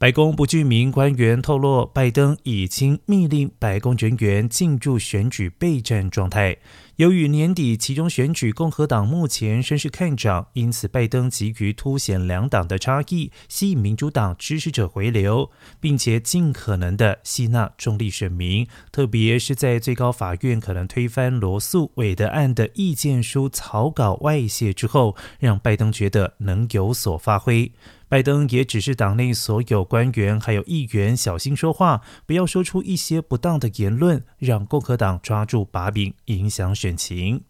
[0.00, 6.56] 白宫不具名官员透露，拜登已经命令白宫人员进入选举备战状态。
[6.96, 18.66] 由于年底其中选举，共和党目前声势看涨，因此拜登急于凸显两党的差异，吸引民主党支持者回流，并且尽可能的吸纳中立选民。
[18.90, 27.70] 特别是在最高法院可能推翻罗素韦德案的意见书草稿外泄之后，让拜登觉得能有所发挥。
[28.10, 37.44] 拜登也只是党内所有官员还有议员小心说话，不要说出一些不当的言论，让共和党抓住把柄，影响选情。